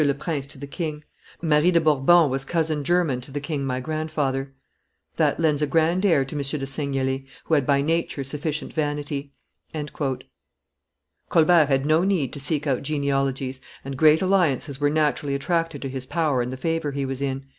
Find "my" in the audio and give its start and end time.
3.63-3.79